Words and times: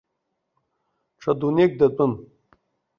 Ҽа 1.19 1.31
дунеик 1.39 1.71
датәын. 1.79 2.13